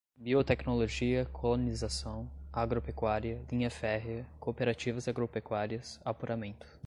[0.17, 6.65] biotecnologia, colonização, agro-pecuária, linha férrea, cooperativas agropecuárias, apuramento